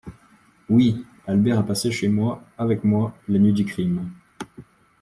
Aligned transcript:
Oui! 0.67 1.05
Albert 1.27 1.59
a 1.59 1.63
passé 1.63 1.91
chez 1.91 2.07
moi, 2.07 2.41
avec 2.57 2.83
moi, 2.83 3.15
la 3.27 3.37
nuit 3.37 3.53
du 3.53 3.65
crime. 3.65 4.09